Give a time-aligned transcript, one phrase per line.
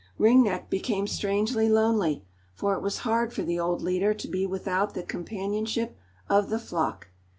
[0.17, 4.47] Ring Neck became strangely lonely, for it was hard for the old leader to be
[4.47, 5.95] without the companionship
[6.27, 7.09] of the flock.